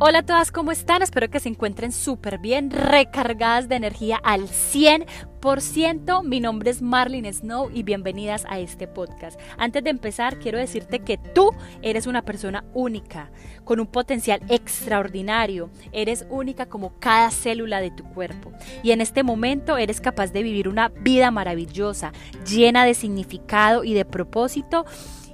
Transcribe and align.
Hola 0.00 0.20
a 0.20 0.22
todas, 0.22 0.52
¿cómo 0.52 0.70
están? 0.70 1.02
Espero 1.02 1.28
que 1.28 1.40
se 1.40 1.48
encuentren 1.48 1.90
súper 1.90 2.38
bien, 2.38 2.70
recargadas 2.70 3.68
de 3.68 3.74
energía 3.74 4.16
al 4.22 4.42
100%. 4.42 6.22
Mi 6.22 6.38
nombre 6.38 6.70
es 6.70 6.82
Marlene 6.82 7.32
Snow 7.32 7.68
y 7.74 7.82
bienvenidas 7.82 8.46
a 8.48 8.60
este 8.60 8.86
podcast. 8.86 9.40
Antes 9.56 9.82
de 9.82 9.90
empezar, 9.90 10.38
quiero 10.38 10.56
decirte 10.56 11.00
que 11.00 11.18
tú 11.18 11.50
eres 11.82 12.06
una 12.06 12.22
persona 12.22 12.64
única, 12.74 13.32
con 13.64 13.80
un 13.80 13.88
potencial 13.88 14.40
extraordinario. 14.48 15.68
Eres 15.90 16.26
única 16.30 16.66
como 16.66 17.00
cada 17.00 17.32
célula 17.32 17.80
de 17.80 17.90
tu 17.90 18.04
cuerpo. 18.04 18.52
Y 18.84 18.92
en 18.92 19.00
este 19.00 19.24
momento 19.24 19.78
eres 19.78 20.00
capaz 20.00 20.30
de 20.32 20.44
vivir 20.44 20.68
una 20.68 20.90
vida 20.90 21.32
maravillosa, 21.32 22.12
llena 22.46 22.84
de 22.84 22.94
significado 22.94 23.82
y 23.82 23.94
de 23.94 24.04
propósito 24.04 24.86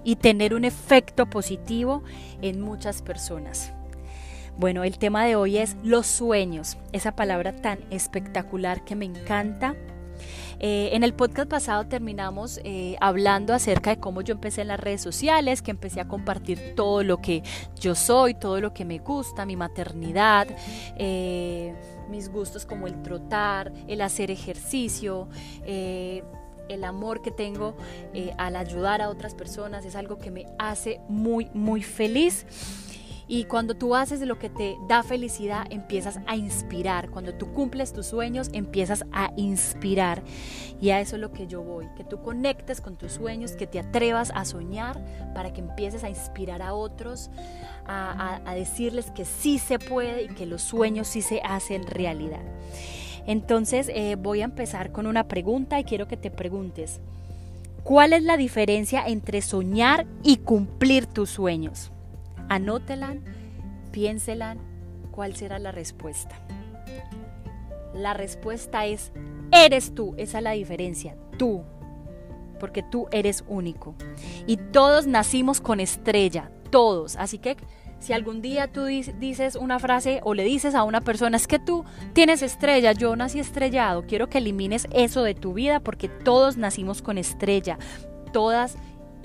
y 0.04 0.16
tener 0.16 0.54
un 0.54 0.64
efecto 0.64 1.28
positivo 1.28 2.02
en 2.40 2.62
muchas 2.62 3.02
personas. 3.02 3.73
Bueno, 4.56 4.84
el 4.84 4.98
tema 4.98 5.24
de 5.24 5.34
hoy 5.34 5.58
es 5.58 5.76
los 5.82 6.06
sueños, 6.06 6.76
esa 6.92 7.16
palabra 7.16 7.56
tan 7.56 7.80
espectacular 7.90 8.84
que 8.84 8.94
me 8.94 9.04
encanta. 9.04 9.74
Eh, 10.60 10.90
en 10.92 11.02
el 11.02 11.12
podcast 11.12 11.50
pasado 11.50 11.88
terminamos 11.88 12.60
eh, 12.62 12.96
hablando 13.00 13.52
acerca 13.52 13.90
de 13.90 13.98
cómo 13.98 14.22
yo 14.22 14.34
empecé 14.34 14.60
en 14.60 14.68
las 14.68 14.78
redes 14.78 15.02
sociales, 15.02 15.60
que 15.60 15.72
empecé 15.72 16.00
a 16.00 16.06
compartir 16.06 16.74
todo 16.76 17.02
lo 17.02 17.20
que 17.20 17.42
yo 17.80 17.96
soy, 17.96 18.34
todo 18.34 18.60
lo 18.60 18.72
que 18.72 18.84
me 18.84 18.98
gusta, 18.98 19.44
mi 19.44 19.56
maternidad, 19.56 20.46
eh, 20.96 21.74
mis 22.08 22.28
gustos 22.28 22.64
como 22.64 22.86
el 22.86 23.02
trotar, 23.02 23.72
el 23.88 24.00
hacer 24.00 24.30
ejercicio 24.30 25.28
el 26.66 26.82
amor 26.82 27.20
que 27.20 27.30
tengo 27.30 27.76
al 28.38 28.56
ayudar 28.56 29.02
a 29.02 29.10
otras 29.10 29.34
personas 29.34 29.84
es 29.84 29.96
algo 29.96 30.16
que 30.16 30.30
me 30.30 30.46
hace 30.58 30.98
muy, 31.08 31.50
muy 31.52 31.82
feliz. 31.82 32.46
Y 33.26 33.44
cuando 33.44 33.74
tú 33.74 33.94
haces 33.94 34.20
lo 34.20 34.38
que 34.38 34.50
te 34.50 34.76
da 34.86 35.02
felicidad, 35.02 35.66
empiezas 35.70 36.20
a 36.26 36.36
inspirar. 36.36 37.10
Cuando 37.10 37.34
tú 37.34 37.52
cumples 37.52 37.92
tus 37.92 38.06
sueños, 38.06 38.50
empiezas 38.52 39.04
a 39.12 39.32
inspirar. 39.36 40.22
Y 40.80 40.90
a 40.90 41.00
eso 41.00 41.16
es 41.16 41.22
lo 41.22 41.32
que 41.32 41.46
yo 41.46 41.62
voy, 41.62 41.86
que 41.96 42.04
tú 42.04 42.20
conectes 42.22 42.80
con 42.80 42.96
tus 42.96 43.12
sueños, 43.12 43.52
que 43.52 43.66
te 43.66 43.78
atrevas 43.78 44.30
a 44.34 44.44
soñar 44.44 45.02
para 45.34 45.52
que 45.52 45.60
empieces 45.60 46.04
a 46.04 46.10
inspirar 46.10 46.60
a 46.60 46.74
otros, 46.74 47.30
a, 47.86 48.40
decirles 48.54 49.10
que 49.10 49.24
sí 49.24 49.58
se 49.58 49.78
puede 49.78 50.24
y 50.24 50.28
que 50.28 50.46
los 50.46 50.62
sueños 50.62 51.08
sí 51.08 51.22
se 51.22 51.40
hacen 51.42 51.86
realidad. 51.86 52.42
Entonces 53.26 53.90
eh, 53.94 54.16
voy 54.16 54.42
a 54.42 54.44
empezar 54.44 54.92
con 54.92 55.06
una 55.06 55.28
pregunta 55.28 55.80
y 55.80 55.84
quiero 55.84 56.06
que 56.06 56.18
te 56.18 56.30
preguntes, 56.30 57.00
¿cuál 57.82 58.12
es 58.12 58.22
la 58.22 58.36
diferencia 58.36 59.06
entre 59.06 59.40
soñar 59.40 60.06
y 60.22 60.36
cumplir 60.36 61.06
tus 61.06 61.30
sueños? 61.30 61.90
Anótela, 62.48 63.16
piénsela, 63.90 64.56
cuál 65.10 65.36
será 65.36 65.58
la 65.58 65.72
respuesta. 65.72 66.36
La 67.94 68.14
respuesta 68.14 68.86
es, 68.86 69.12
eres 69.52 69.94
tú, 69.94 70.14
esa 70.16 70.38
es 70.38 70.44
la 70.44 70.50
diferencia, 70.52 71.16
tú, 71.38 71.62
porque 72.58 72.82
tú 72.82 73.06
eres 73.12 73.44
único. 73.46 73.94
Y 74.46 74.56
todos 74.56 75.06
nacimos 75.06 75.60
con 75.60 75.78
estrella, 75.78 76.50
todos. 76.70 77.16
Así 77.16 77.38
que 77.38 77.56
si 78.04 78.12
algún 78.12 78.42
día 78.42 78.70
tú 78.70 78.84
dices 78.84 79.56
una 79.56 79.78
frase 79.78 80.20
o 80.24 80.34
le 80.34 80.44
dices 80.44 80.74
a 80.74 80.82
una 80.82 81.00
persona, 81.00 81.36
es 81.38 81.46
que 81.46 81.58
tú 81.58 81.84
tienes 82.12 82.42
estrella, 82.42 82.92
yo 82.92 83.16
nací 83.16 83.38
estrellado, 83.38 84.04
quiero 84.06 84.28
que 84.28 84.38
elimines 84.38 84.86
eso 84.92 85.22
de 85.22 85.34
tu 85.34 85.54
vida 85.54 85.80
porque 85.80 86.08
todos 86.08 86.56
nacimos 86.56 87.00
con 87.00 87.16
estrella, 87.16 87.78
todas 88.32 88.76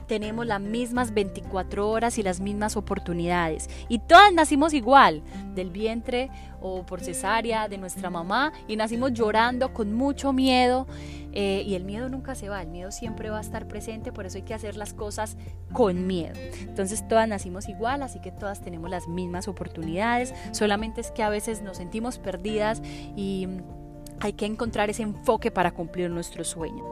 tenemos 0.09 0.47
las 0.47 0.59
mismas 0.59 1.13
24 1.13 1.87
horas 1.87 2.17
y 2.17 2.23
las 2.23 2.41
mismas 2.41 2.75
oportunidades. 2.75 3.69
Y 3.87 3.99
todas 3.99 4.33
nacimos 4.33 4.73
igual, 4.73 5.21
del 5.53 5.69
vientre 5.69 6.31
o 6.59 6.83
por 6.83 6.99
cesárea 6.99 7.69
de 7.69 7.77
nuestra 7.77 8.09
mamá, 8.09 8.51
y 8.67 8.75
nacimos 8.75 9.13
llorando 9.13 9.71
con 9.71 9.93
mucho 9.93 10.33
miedo. 10.33 10.87
Eh, 11.31 11.63
y 11.63 11.75
el 11.75 11.85
miedo 11.85 12.09
nunca 12.09 12.33
se 12.33 12.49
va, 12.49 12.59
el 12.59 12.69
miedo 12.69 12.91
siempre 12.91 13.29
va 13.29 13.37
a 13.37 13.41
estar 13.41 13.67
presente, 13.67 14.11
por 14.11 14.25
eso 14.25 14.39
hay 14.39 14.43
que 14.43 14.55
hacer 14.55 14.75
las 14.75 14.95
cosas 14.95 15.37
con 15.71 16.07
miedo. 16.07 16.33
Entonces 16.61 17.07
todas 17.07 17.27
nacimos 17.27 17.69
igual, 17.69 18.01
así 18.01 18.19
que 18.19 18.31
todas 18.31 18.61
tenemos 18.61 18.89
las 18.89 19.07
mismas 19.07 19.47
oportunidades, 19.47 20.33
solamente 20.53 21.01
es 21.01 21.11
que 21.11 21.21
a 21.21 21.29
veces 21.29 21.61
nos 21.61 21.77
sentimos 21.77 22.17
perdidas 22.17 22.81
y 23.15 23.47
hay 24.19 24.33
que 24.33 24.47
encontrar 24.47 24.89
ese 24.89 25.03
enfoque 25.03 25.51
para 25.51 25.69
cumplir 25.69 26.09
nuestro 26.09 26.43
sueño. 26.43 26.83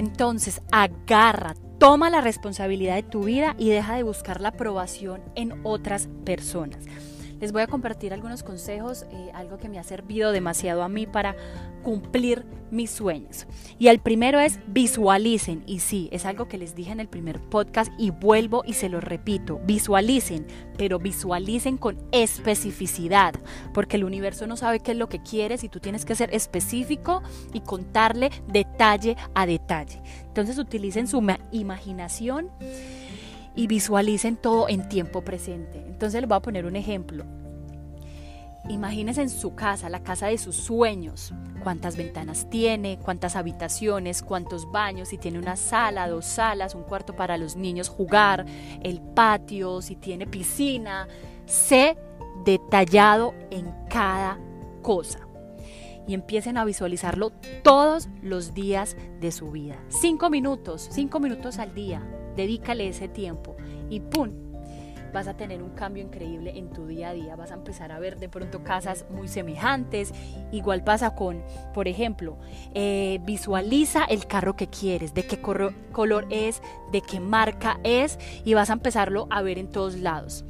Entonces, 0.00 0.62
agarra, 0.72 1.54
toma 1.78 2.08
la 2.08 2.22
responsabilidad 2.22 2.94
de 2.94 3.02
tu 3.02 3.24
vida 3.24 3.54
y 3.58 3.68
deja 3.68 3.96
de 3.96 4.02
buscar 4.02 4.40
la 4.40 4.48
aprobación 4.48 5.20
en 5.34 5.60
otras 5.62 6.08
personas. 6.24 6.86
Les 7.40 7.52
voy 7.52 7.62
a 7.62 7.66
compartir 7.66 8.12
algunos 8.12 8.42
consejos, 8.42 9.06
eh, 9.10 9.30
algo 9.34 9.56
que 9.56 9.68
me 9.68 9.78
ha 9.78 9.82
servido 9.82 10.32
demasiado 10.32 10.82
a 10.82 10.88
mí 10.88 11.06
para 11.06 11.36
cumplir 11.82 12.44
mis 12.70 12.90
sueños. 12.90 13.46
Y 13.78 13.88
el 13.88 13.98
primero 13.98 14.38
es 14.38 14.60
visualicen. 14.66 15.62
Y 15.66 15.80
sí, 15.80 16.08
es 16.12 16.26
algo 16.26 16.48
que 16.48 16.58
les 16.58 16.74
dije 16.74 16.92
en 16.92 17.00
el 17.00 17.08
primer 17.08 17.40
podcast 17.40 17.92
y 17.98 18.10
vuelvo 18.10 18.62
y 18.66 18.74
se 18.74 18.88
lo 18.88 19.00
repito. 19.00 19.60
Visualicen, 19.64 20.46
pero 20.76 20.98
visualicen 20.98 21.78
con 21.78 21.98
especificidad, 22.12 23.34
porque 23.72 23.96
el 23.96 24.04
universo 24.04 24.46
no 24.46 24.56
sabe 24.56 24.80
qué 24.80 24.92
es 24.92 24.98
lo 24.98 25.08
que 25.08 25.22
quieres 25.22 25.64
y 25.64 25.68
tú 25.68 25.80
tienes 25.80 26.04
que 26.04 26.14
ser 26.14 26.34
específico 26.34 27.22
y 27.52 27.60
contarle 27.60 28.30
detalle 28.48 29.16
a 29.34 29.46
detalle. 29.46 30.02
Entonces 30.26 30.58
utilicen 30.58 31.08
su 31.08 31.26
imaginación 31.52 32.50
y 33.54 33.66
visualicen 33.66 34.36
todo 34.36 34.68
en 34.68 34.88
tiempo 34.88 35.22
presente. 35.22 35.84
Entonces 35.86 36.20
les 36.20 36.28
voy 36.28 36.36
a 36.36 36.40
poner 36.40 36.66
un 36.66 36.76
ejemplo. 36.76 37.24
Imagínense 38.68 39.22
en 39.22 39.30
su 39.30 39.54
casa, 39.54 39.88
la 39.88 40.02
casa 40.02 40.28
de 40.28 40.38
sus 40.38 40.54
sueños, 40.54 41.32
cuántas 41.62 41.96
ventanas 41.96 42.48
tiene, 42.50 42.98
cuántas 43.02 43.34
habitaciones, 43.34 44.22
cuántos 44.22 44.70
baños, 44.70 45.08
si 45.08 45.18
tiene 45.18 45.38
una 45.38 45.56
sala, 45.56 46.08
dos 46.08 46.26
salas, 46.26 46.74
un 46.74 46.84
cuarto 46.84 47.16
para 47.16 47.36
los 47.36 47.56
niños 47.56 47.88
jugar, 47.88 48.46
el 48.82 49.00
patio, 49.00 49.82
si 49.82 49.96
tiene 49.96 50.26
piscina. 50.26 51.08
Sé 51.46 51.96
detallado 52.44 53.34
en 53.50 53.74
cada 53.88 54.38
cosa. 54.82 55.20
Y 56.06 56.14
empiecen 56.14 56.56
a 56.56 56.64
visualizarlo 56.64 57.30
todos 57.62 58.08
los 58.22 58.54
días 58.54 58.96
de 59.20 59.32
su 59.32 59.50
vida. 59.50 59.76
Cinco 59.88 60.30
minutos, 60.30 60.88
cinco 60.92 61.18
minutos 61.18 61.58
al 61.58 61.74
día 61.74 62.02
dedícale 62.36 62.88
ese 62.88 63.08
tiempo 63.08 63.56
y 63.88 64.00
¡pum! 64.00 64.50
vas 65.12 65.28
a 65.28 65.36
tener 65.36 65.62
un 65.62 65.70
cambio 65.70 66.02
increíble 66.02 66.52
en 66.56 66.70
tu 66.70 66.86
día 66.86 67.10
a 67.10 67.12
día. 67.12 67.36
Vas 67.36 67.50
a 67.50 67.54
empezar 67.54 67.92
a 67.92 67.98
ver 67.98 68.18
de 68.18 68.28
pronto 68.28 68.62
casas 68.62 69.06
muy 69.10 69.28
semejantes. 69.28 70.12
Igual 70.52 70.84
pasa 70.84 71.14
con, 71.14 71.42
por 71.74 71.88
ejemplo, 71.88 72.38
eh, 72.74 73.20
visualiza 73.24 74.04
el 74.04 74.26
carro 74.26 74.56
que 74.56 74.68
quieres, 74.68 75.14
de 75.14 75.26
qué 75.26 75.40
color 75.40 76.26
es, 76.30 76.62
de 76.92 77.00
qué 77.00 77.20
marca 77.20 77.80
es 77.82 78.18
y 78.44 78.54
vas 78.54 78.70
a 78.70 78.74
empezarlo 78.74 79.26
a 79.30 79.42
ver 79.42 79.58
en 79.58 79.68
todos 79.68 79.96
lados. 79.96 80.44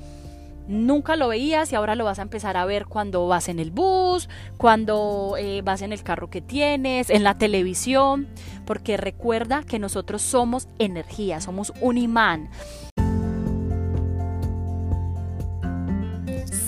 Nunca 0.70 1.16
lo 1.16 1.26
veías 1.26 1.72
y 1.72 1.74
ahora 1.74 1.96
lo 1.96 2.04
vas 2.04 2.20
a 2.20 2.22
empezar 2.22 2.56
a 2.56 2.64
ver 2.64 2.86
cuando 2.86 3.26
vas 3.26 3.48
en 3.48 3.58
el 3.58 3.72
bus, 3.72 4.28
cuando 4.56 5.34
eh, 5.36 5.62
vas 5.64 5.82
en 5.82 5.92
el 5.92 6.04
carro 6.04 6.30
que 6.30 6.40
tienes, 6.40 7.10
en 7.10 7.24
la 7.24 7.36
televisión 7.36 8.28
porque 8.70 8.96
recuerda 8.96 9.64
que 9.64 9.80
nosotros 9.80 10.22
somos 10.22 10.68
energía, 10.78 11.40
somos 11.40 11.72
un 11.80 11.98
imán. 11.98 12.50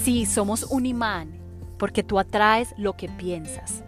Sí, 0.03 0.27
somos 0.27 0.65
un 0.65 0.85
imán, 0.85 1.31
porque 1.79 2.03
tú 2.03 2.19
atraes 2.19 2.75
lo 2.77 2.97
que 2.97 3.09
piensas. 3.09 3.85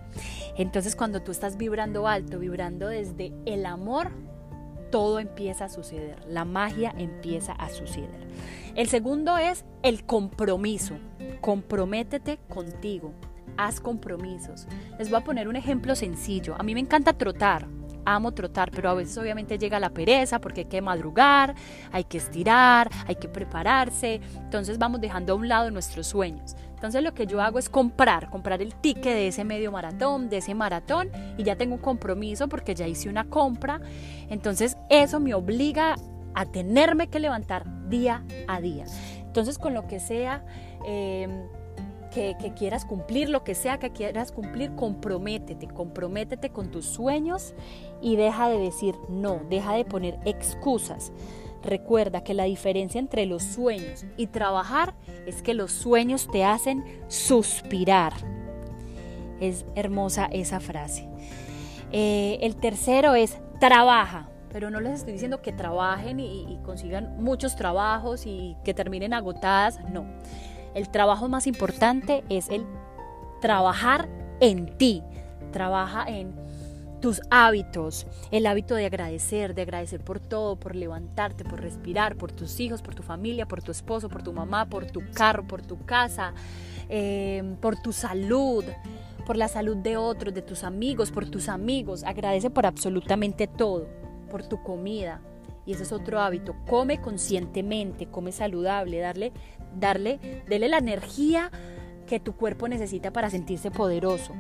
Entonces 0.57 0.95
cuando 0.95 1.23
tú 1.23 1.33
estás 1.33 1.57
vibrando 1.57 2.07
alto, 2.07 2.39
vibrando 2.39 2.87
desde 2.87 3.33
el 3.47 3.67
amor, 3.67 4.13
todo 4.95 5.19
empieza 5.19 5.65
a 5.65 5.69
suceder, 5.69 6.25
la 6.29 6.45
magia 6.45 6.95
empieza 6.97 7.53
a 7.55 7.69
suceder. 7.69 8.29
El 8.77 8.89
segundo 8.89 9.37
es 9.39 9.65
el 9.83 10.07
compromiso. 10.07 10.95
Comprométete 11.41 12.39
contigo, 12.49 13.13
haz 13.57 13.81
compromisos. 13.81 14.69
Les 14.97 15.11
voy 15.11 15.19
a 15.19 15.25
poner 15.25 15.49
un 15.49 15.57
ejemplo 15.57 15.97
sencillo. 15.97 16.55
A 16.57 16.63
mí 16.63 16.75
me 16.75 16.81
encanta 16.81 17.13
trotar 17.13 17.67
amo 18.07 18.33
trotar, 18.33 18.71
pero 18.71 18.91
a 18.91 18.95
veces 18.95 19.17
obviamente 19.17 19.59
llega 19.59 19.81
la 19.81 19.91
pereza 19.91 20.41
porque 20.41 20.61
hay 20.61 20.67
que 20.67 20.83
madrugar, 20.83 21.55
hay 21.91 22.05
que 22.05 22.19
estirar, 22.19 22.91
hay 23.07 23.17
que 23.17 23.29
prepararse, 23.29 24.21
entonces 24.37 24.79
vamos 24.79 25.01
dejando 25.01 25.33
a 25.33 25.37
un 25.37 25.49
lado 25.49 25.71
nuestros 25.71 26.07
sueños. 26.07 26.55
Entonces 26.75 27.03
lo 27.03 27.15
que 27.15 27.27
yo 27.27 27.41
hago 27.41 27.59
es 27.59 27.69
comprar, 27.69 28.31
comprar 28.31 28.61
el 28.61 28.75
ticket 28.75 29.15
de 29.15 29.29
ese 29.29 29.45
medio 29.45 29.73
maratón, 29.73 30.29
de 30.29 30.39
ese 30.39 30.55
maratón 30.55 31.11
y 31.39 31.45
ya 31.45 31.57
tengo 31.57 31.75
un 31.75 31.81
compromiso 31.81 32.49
porque 32.49 32.75
ya 32.75 32.87
hice 32.87 33.09
una 33.09 33.25
compra. 33.25 33.81
Entonces 34.29 34.77
eso 34.91 35.21
me 35.21 35.35
obliga 35.35 35.97
a 36.35 36.47
tenerme 36.47 37.09
que 37.09 37.21
levantar 37.21 37.89
día 37.89 38.25
a 38.49 38.61
día. 38.61 38.85
Entonces 39.21 39.59
con 39.59 39.75
lo 39.75 39.87
que 39.87 40.01
sea... 40.01 40.45
Eh, 40.87 41.29
que, 42.15 42.53
quieras 42.57 42.85
cumplir, 42.85 43.29
lo 43.29 43.43
que 43.43 43.55
sea 43.55 43.79
que 43.79 43.91
quieras 43.91 44.31
cumplir, 44.31 44.75
comprométete, 44.77 45.67
comprométete 45.67 46.51
con 46.51 46.71
tus 46.71 46.87
sueños 46.87 47.55
y 48.01 48.17
deja 48.17 48.49
de 48.49 48.59
decir 48.59 48.95
no, 49.09 49.41
deja 49.51 49.75
de 49.75 49.85
poner 49.85 50.19
excusas. 50.25 51.13
Recuerda 51.63 52.23
que 52.23 52.35
la 52.35 52.45
diferencia 52.45 52.99
entre 52.99 53.27
los 53.27 53.43
sueños 53.43 54.05
y 54.17 54.29
trabajar 54.29 54.95
es 55.27 55.43
que 55.43 55.55
los 55.55 55.73
sueños 55.73 56.29
te 56.31 56.45
hacen 56.45 56.85
suspirar. 57.09 58.13
Es 59.41 59.65
hermosa 59.75 60.27
esa 60.27 60.61
frase. 60.61 61.09
Eh, 61.91 62.39
el 62.43 62.57
tercero 62.57 63.15
es 63.15 63.39
trabaja, 63.59 64.29
pero 64.53 64.71
no 64.71 64.81
les 64.81 65.01
estoy 65.01 65.15
diciendo 65.15 65.43
que 65.43 65.53
trabajen 65.53 66.21
y 66.21 66.59
consigan 66.65 67.17
muchos 67.19 67.57
trabajos 67.57 68.27
y 68.27 68.57
que 68.63 68.75
terminen 68.75 69.15
agotadas, 69.15 69.81
no. 69.91 70.07
El 70.75 70.89
trabajo 70.91 71.29
más 71.29 71.47
importante 71.47 72.25
es 72.29 72.49
el 72.51 72.67
trabajar 73.41 74.09
en 74.41 74.77
ti. 74.77 75.03
Trabaja 75.53 76.05
en 76.09 76.35
tus 77.05 77.21
hábitos, 77.31 78.07
el 78.31 78.47
hábito 78.47 78.75
de 78.75 78.87
agradecer, 78.87 79.55
de 79.55 79.61
agradecer 79.61 80.01
por 80.01 80.21
todo, 80.21 80.57
por 80.57 80.75
levantarte, 80.75 81.45
por 81.45 81.61
respirar, 81.61 82.17
por 82.17 82.33
tus 82.33 82.59
hijos, 82.61 82.81
por 82.81 82.95
tu 82.95 83.03
familia, 83.03 83.47
por 83.47 83.63
tu 83.63 83.73
esposo, 83.73 84.09
por 84.09 84.23
tu 84.23 84.33
mamá, 84.33 84.65
por 84.71 84.87
tu 84.87 85.03
carro, 85.13 85.47
por 85.47 85.61
tu 85.61 85.85
casa, 85.85 86.33
em, 86.89 87.57
por 87.57 87.77
tu 87.77 87.93
salud, 87.93 88.65
por 89.27 89.37
la 89.37 89.49
salud 89.49 89.77
de 89.77 89.99
otros, 89.99 90.33
de 90.33 90.41
tus 90.41 90.65
amigos, 90.65 91.11
por 91.11 91.29
tus 91.29 91.51
amigos. 91.51 92.05
Agradece 92.05 92.49
por 92.49 92.65
absolutamente 92.65 93.47
todo, 93.47 93.87
por 94.31 94.43
tu 94.43 94.63
comida. 94.63 95.21
Y 95.67 95.73
ese 95.73 95.85
es 95.85 95.93
otro 95.93 96.21
hábito. 96.21 96.55
Come 96.69 97.01
conscientemente, 97.01 98.07
come 98.07 98.33
saludable, 98.33 98.99
darle, 98.99 99.33
darle, 99.79 100.43
dele 100.49 100.69
la 100.69 100.79
energía 100.79 101.51
que 102.07 102.21
tu 102.21 102.35
cuerpo 102.35 102.69
necesita 102.69 103.13
para 103.13 103.31
sentirse 103.31 103.71
poderoso. 103.71 104.35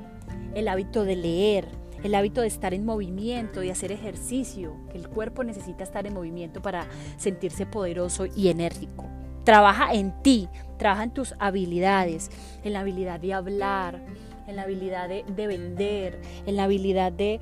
El 0.54 0.68
hábito 0.68 1.04
de 1.04 1.16
leer, 1.16 1.66
el 2.02 2.14
hábito 2.14 2.42
de 2.42 2.48
estar 2.48 2.74
en 2.74 2.84
movimiento, 2.84 3.60
de 3.60 3.70
hacer 3.70 3.90
ejercicio, 3.90 4.76
que 4.90 4.98
el 4.98 5.08
cuerpo 5.08 5.42
necesita 5.42 5.84
estar 5.84 6.06
en 6.06 6.14
movimiento 6.14 6.60
para 6.60 6.86
sentirse 7.16 7.64
poderoso 7.66 8.26
y 8.26 8.48
enérgico. 8.48 9.08
Trabaja 9.44 9.94
en 9.94 10.12
ti, 10.22 10.48
trabaja 10.78 11.04
en 11.04 11.10
tus 11.12 11.34
habilidades, 11.38 12.30
en 12.62 12.74
la 12.74 12.80
habilidad 12.80 13.20
de 13.20 13.32
hablar, 13.32 14.04
en 14.46 14.56
la 14.56 14.62
habilidad 14.62 15.08
de, 15.08 15.46
vender, 15.46 16.20
en 16.46 16.56
la 16.56 16.64
habilidad 16.64 17.12
de, 17.12 17.40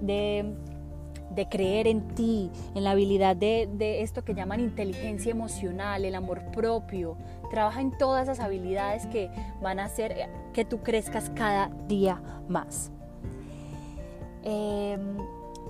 de, 0.00 0.54
creer 1.48 1.86
en 1.86 2.08
ti, 2.14 2.50
en 2.74 2.84
la 2.84 2.92
habilidad 2.92 3.36
de, 3.36 3.68
de 3.72 4.02
esto 4.02 4.24
que 4.24 4.34
llaman 4.34 4.60
inteligencia 4.60 5.30
emocional, 5.30 6.04
el 6.04 6.14
amor 6.14 6.42
propio. 6.52 7.16
Trabaja 7.50 7.80
en 7.80 7.96
todas 7.96 8.24
esas 8.24 8.40
habilidades 8.40 9.06
que 9.06 9.30
van 9.60 9.78
a 9.80 9.84
hacer 9.84 10.28
que 10.52 10.64
tú 10.64 10.82
crezcas 10.82 11.30
cada 11.30 11.70
día 11.88 12.20
más. 12.48 12.90
Em, 14.44 15.16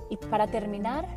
y 0.09 0.17
para 0.17 0.47
terminar, 0.47 1.07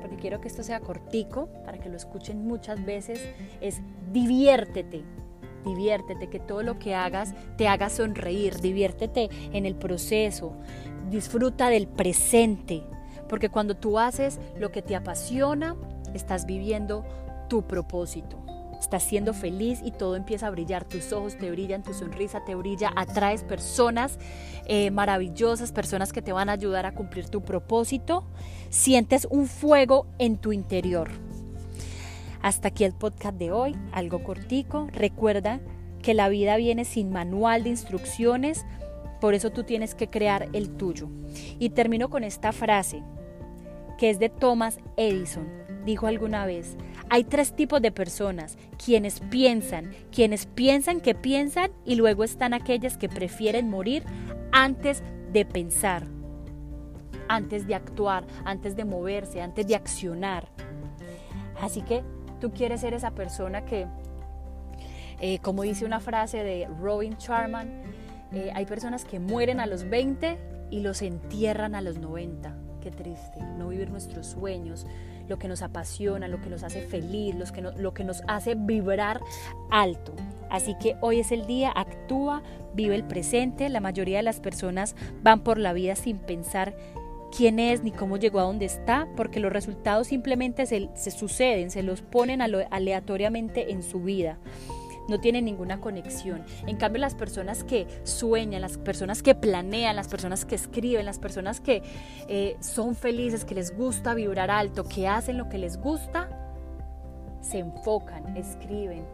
porque 0.00 0.16
quiero 0.16 0.40
que 0.40 0.48
esto 0.48 0.62
sea 0.62 0.80
cortico, 0.80 1.48
para 1.64 1.78
que 1.78 1.88
lo 1.88 1.96
escuchen 1.96 2.46
muchas 2.46 2.84
veces, 2.84 3.20
es 3.60 3.80
diviértete. 4.12 5.02
Diviértete, 5.64 6.28
que 6.28 6.38
todo 6.38 6.62
lo 6.62 6.78
que 6.78 6.94
hagas 6.94 7.34
te 7.56 7.66
haga 7.66 7.90
sonreír, 7.90 8.60
diviértete 8.60 9.28
en 9.52 9.66
el 9.66 9.74
proceso, 9.74 10.52
disfruta 11.10 11.68
del 11.68 11.88
presente, 11.88 12.84
porque 13.28 13.48
cuando 13.48 13.76
tú 13.76 13.98
haces 13.98 14.38
lo 14.58 14.70
que 14.70 14.82
te 14.82 14.96
apasiona, 14.96 15.76
estás 16.14 16.46
viviendo 16.46 17.04
tu 17.48 17.66
propósito 17.66 18.48
estás 18.80 19.02
siendo 19.02 19.34
feliz 19.34 19.80
y 19.84 19.90
todo 19.90 20.16
empieza 20.16 20.46
a 20.46 20.50
brillar, 20.50 20.84
tus 20.84 21.12
ojos 21.12 21.36
te 21.36 21.50
brillan, 21.50 21.82
tu 21.82 21.94
sonrisa 21.94 22.44
te 22.44 22.54
brilla, 22.54 22.92
atraes 22.96 23.42
personas 23.42 24.18
eh, 24.66 24.90
maravillosas, 24.90 25.72
personas 25.72 26.12
que 26.12 26.22
te 26.22 26.32
van 26.32 26.48
a 26.48 26.52
ayudar 26.52 26.86
a 26.86 26.94
cumplir 26.94 27.28
tu 27.28 27.42
propósito, 27.42 28.24
sientes 28.70 29.26
un 29.30 29.46
fuego 29.46 30.06
en 30.18 30.38
tu 30.38 30.52
interior. 30.52 31.10
Hasta 32.40 32.68
aquí 32.68 32.84
el 32.84 32.92
podcast 32.92 33.36
de 33.36 33.50
hoy, 33.50 33.76
algo 33.92 34.22
cortico. 34.22 34.86
Recuerda 34.92 35.60
que 36.02 36.14
la 36.14 36.28
vida 36.28 36.56
viene 36.56 36.84
sin 36.84 37.10
manual 37.10 37.64
de 37.64 37.70
instrucciones, 37.70 38.64
por 39.20 39.34
eso 39.34 39.50
tú 39.50 39.64
tienes 39.64 39.96
que 39.96 40.08
crear 40.08 40.48
el 40.52 40.70
tuyo. 40.76 41.08
Y 41.58 41.70
termino 41.70 42.08
con 42.10 42.22
esta 42.22 42.52
frase, 42.52 43.02
que 43.98 44.08
es 44.08 44.18
de 44.18 44.30
Thomas 44.30 44.78
Edison. 44.96 45.46
Dijo 45.84 46.06
alguna 46.06 46.46
vez, 46.46 46.76
hay 47.10 47.24
tres 47.24 47.54
tipos 47.54 47.82
de 47.82 47.92
personas, 47.92 48.56
quienes 48.82 49.20
piensan, 49.20 49.92
quienes 50.12 50.46
piensan 50.46 51.00
que 51.00 51.14
piensan 51.14 51.70
y 51.84 51.96
luego 51.96 52.24
están 52.24 52.54
aquellas 52.54 52.96
que 52.96 53.08
prefieren 53.08 53.68
morir 53.68 54.04
antes 54.52 55.02
de 55.32 55.44
pensar, 55.44 56.06
antes 57.28 57.66
de 57.66 57.74
actuar, 57.74 58.26
antes 58.44 58.76
de 58.76 58.84
moverse, 58.84 59.40
antes 59.40 59.66
de 59.66 59.76
accionar. 59.76 60.48
Así 61.60 61.82
que 61.82 62.02
tú 62.40 62.52
quieres 62.52 62.82
ser 62.82 62.94
esa 62.94 63.12
persona 63.12 63.64
que, 63.64 63.86
eh, 65.20 65.38
como 65.40 65.62
dice 65.62 65.84
una 65.84 66.00
frase 66.00 66.44
de 66.44 66.68
Robin 66.80 67.16
Charman, 67.16 67.82
eh, 68.32 68.50
hay 68.54 68.66
personas 68.66 69.04
que 69.04 69.18
mueren 69.18 69.58
a 69.58 69.66
los 69.66 69.88
20 69.88 70.38
y 70.70 70.80
los 70.80 71.02
entierran 71.02 71.74
a 71.74 71.80
los 71.80 71.98
90. 71.98 72.67
Qué 72.82 72.90
triste, 72.90 73.40
no 73.58 73.68
vivir 73.68 73.90
nuestros 73.90 74.26
sueños, 74.26 74.86
lo 75.28 75.38
que 75.38 75.48
nos 75.48 75.62
apasiona, 75.62 76.28
lo 76.28 76.40
que 76.40 76.48
nos 76.48 76.62
hace 76.62 76.80
feliz, 76.80 77.34
que 77.52 77.60
lo 77.60 77.92
que 77.92 78.04
nos 78.04 78.22
hace 78.28 78.54
vibrar 78.54 79.20
alto. 79.70 80.14
Así 80.50 80.74
que 80.80 80.96
hoy 81.00 81.20
es 81.20 81.32
el 81.32 81.46
día, 81.46 81.72
actúa, 81.74 82.42
vive 82.74 82.94
el 82.94 83.04
presente. 83.04 83.68
La 83.68 83.80
mayoría 83.80 84.18
de 84.18 84.22
las 84.22 84.40
personas 84.40 84.96
van 85.22 85.40
por 85.40 85.58
la 85.58 85.72
vida 85.72 85.96
sin 85.96 86.18
pensar 86.18 86.74
quién 87.36 87.58
es 87.58 87.82
ni 87.82 87.90
cómo 87.90 88.16
llegó 88.16 88.40
a 88.40 88.44
donde 88.44 88.64
está, 88.64 89.06
porque 89.16 89.40
los 89.40 89.52
resultados 89.52 90.06
simplemente 90.06 90.64
se, 90.64 90.88
se 90.94 91.10
suceden, 91.10 91.70
se 91.70 91.82
los 91.82 92.00
ponen 92.00 92.40
aleatoriamente 92.40 93.72
en 93.72 93.82
su 93.82 94.00
vida 94.00 94.38
no 95.08 95.20
tienen 95.20 95.44
ninguna 95.44 95.80
conexión. 95.80 96.44
En 96.66 96.76
cambio, 96.76 97.00
las 97.00 97.14
personas 97.14 97.64
que 97.64 97.86
sueñan, 98.04 98.60
las 98.60 98.78
personas 98.78 99.22
que 99.22 99.34
planean, 99.34 99.96
las 99.96 100.08
personas 100.08 100.44
que 100.44 100.54
escriben, 100.54 101.04
las 101.06 101.18
personas 101.18 101.60
que 101.60 101.82
eh, 102.28 102.56
son 102.60 102.94
felices, 102.94 103.44
que 103.44 103.54
les 103.54 103.76
gusta 103.76 104.14
vibrar 104.14 104.50
alto, 104.50 104.84
que 104.84 105.08
hacen 105.08 105.38
lo 105.38 105.48
que 105.48 105.58
les 105.58 105.78
gusta, 105.78 106.28
se 107.40 107.58
enfocan, 107.58 108.36
escriben, 108.36 109.04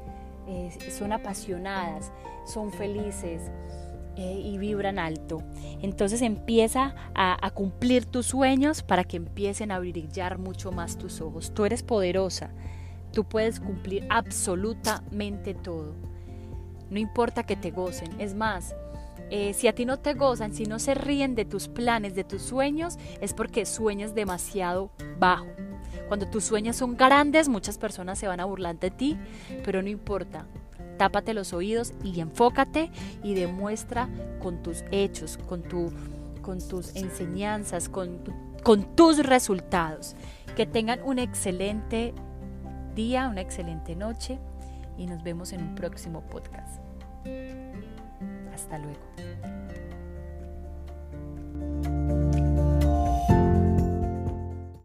son 0.91 1.13
apasionadas, 1.13 2.11
son 2.47 2.73
felices. 2.73 3.51
Eh, 4.17 4.41
y 4.45 4.59
vibran 4.59 5.01
alto. 5.01 5.43
Entonces 5.83 6.23
empieza 6.23 6.95
a, 7.17 7.51
cumplir 7.51 8.07
tus 8.07 8.27
sueños 8.27 8.85
para 8.85 9.03
que 9.03 9.17
empiecen 9.17 9.73
a 9.73 9.81
brillar 9.81 10.39
mucho 10.39 10.71
más 10.71 10.97
tus 10.99 11.21
ojos. 11.21 11.53
Tú 11.53 11.65
eres 11.65 11.83
poderosa, 11.83 12.51
Tú 13.15 13.25
puedes 13.25 13.61
cumplir 13.61 14.07
absolutamente 14.11 15.55
todo. 15.55 15.95
No 16.91 16.99
importa 16.99 17.45
que 17.45 17.57
te 17.57 17.71
gocen. 17.71 18.11
Es 18.21 18.35
más, 18.35 18.75
eh, 19.31 19.55
si 19.55 19.69
a 19.69 19.75
ti 19.75 19.85
no 19.85 19.99
te 19.99 20.15
gozan, 20.15 20.53
si 20.53 20.65
no 20.65 20.79
se 20.79 20.95
ríen 20.95 21.35
de 21.35 21.45
tus 21.45 21.69
planes, 21.69 22.15
de 22.15 22.25
tus 22.25 22.43
sueños, 22.43 22.99
es 23.21 23.33
porque 23.33 23.67
sueñas 23.67 24.15
demasiado 24.15 24.91
bajo. 25.19 25.47
Cuando 26.09 26.29
tus 26.29 26.45
sueños 26.45 26.77
son 26.77 26.97
grandes, 26.97 27.49
muchas 27.49 27.79
personas 27.79 28.19
se 28.19 28.29
van 28.29 28.41
a 28.41 28.45
burlar 28.45 28.79
de 28.79 28.91
ti, 28.91 29.17
pero 29.65 29.83
no 29.83 29.89
importa. 29.89 30.47
Tápate 30.99 31.35
los 31.35 31.53
oídos 31.53 31.95
y 32.05 32.21
enfócate 32.21 32.91
y 33.23 33.35
demuestra 33.35 34.09
con 34.41 34.63
tus 34.63 34.85
hechos, 34.93 35.39
con, 35.49 35.63
tu, 35.63 35.91
con 36.43 36.59
tus 36.59 36.95
enseñanzas, 36.95 37.89
con, 37.89 38.19
con 38.63 38.95
tus 38.95 39.19
resultados. 39.25 40.15
Que 40.57 40.67
tengan 40.67 41.01
un 41.03 41.19
excelente 41.19 42.15
día, 42.95 43.29
una 43.29 43.41
excelente 43.41 43.97
noche 43.97 44.39
y 44.97 45.07
nos 45.07 45.23
vemos 45.23 45.53
en 45.53 45.63
un 45.63 45.75
próximo 45.75 46.23
podcast. 46.23 46.81
Hasta 48.53 48.79
luego. 48.79 49.84